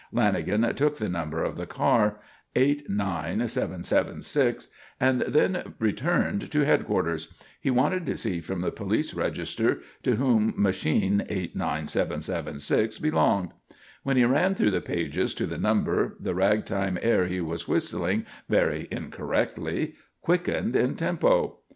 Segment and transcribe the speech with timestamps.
[0.11, 2.19] Lanagan took the number of the car,
[2.55, 4.67] 89,776,
[4.99, 7.35] and then returned to headquarters.
[7.59, 13.51] He wanted to see from the police register to whom machine 89,776 belonged.
[14.01, 18.25] When he ran through the pages to the number, the ragtime air he was whistling
[18.49, 19.93] very incorrectly
[20.23, 21.59] quickened in tempo.